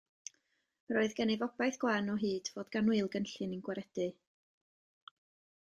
[0.93, 4.09] Yr oedd gennyf obaith gwan o hyd fod gan Wil gynllun i'n gwaredu.